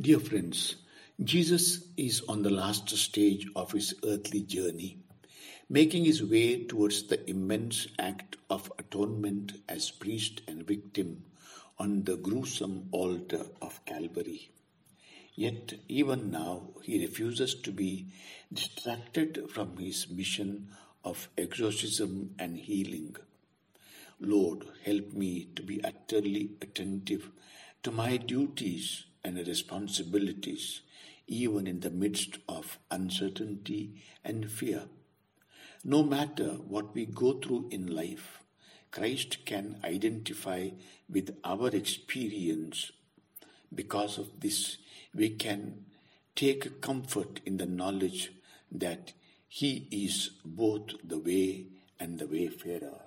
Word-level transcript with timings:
Dear 0.00 0.18
friends, 0.18 0.76
Jesus 1.22 1.84
is 1.98 2.22
on 2.26 2.42
the 2.42 2.48
last 2.48 2.88
stage 2.88 3.46
of 3.54 3.72
his 3.72 3.92
earthly 4.02 4.40
journey, 4.40 4.96
making 5.68 6.06
his 6.06 6.24
way 6.24 6.64
towards 6.64 7.02
the 7.02 7.28
immense 7.28 7.86
act 7.98 8.38
of 8.48 8.72
atonement 8.78 9.60
as 9.68 9.90
priest 9.90 10.40
and 10.48 10.66
victim 10.66 11.24
on 11.78 12.04
the 12.04 12.16
gruesome 12.16 12.88
altar 12.92 13.44
of 13.60 13.84
Calvary. 13.84 14.50
Yet, 15.34 15.74
even 15.86 16.30
now, 16.30 16.70
he 16.82 17.02
refuses 17.04 17.54
to 17.56 17.70
be 17.70 18.06
distracted 18.50 19.50
from 19.50 19.76
his 19.76 20.08
mission 20.08 20.68
of 21.04 21.28
exorcism 21.36 22.36
and 22.38 22.56
healing. 22.56 23.16
Lord, 24.18 24.64
help 24.82 25.12
me 25.12 25.50
to 25.56 25.62
be 25.62 25.84
utterly 25.84 26.52
attentive 26.62 27.30
to 27.82 27.90
my 27.90 28.16
duties 28.16 29.04
and 29.24 29.36
responsibilities, 29.46 30.80
even 31.26 31.66
in 31.66 31.80
the 31.80 31.90
midst 31.90 32.38
of 32.48 32.78
uncertainty 32.90 34.02
and 34.24 34.50
fear. 34.50 34.84
No 35.84 36.02
matter 36.02 36.50
what 36.68 36.94
we 36.94 37.06
go 37.06 37.34
through 37.34 37.68
in 37.70 37.94
life, 37.94 38.42
Christ 38.90 39.44
can 39.46 39.78
identify 39.84 40.70
with 41.08 41.36
our 41.44 41.68
experience. 41.68 42.90
Because 43.74 44.18
of 44.18 44.40
this, 44.40 44.78
we 45.14 45.30
can 45.30 45.84
take 46.34 46.80
comfort 46.80 47.40
in 47.46 47.56
the 47.56 47.66
knowledge 47.66 48.32
that 48.72 49.12
He 49.48 49.86
is 49.90 50.30
both 50.44 50.94
the 51.04 51.18
way 51.18 51.66
and 51.98 52.18
the 52.18 52.26
wayfarer. 52.26 53.00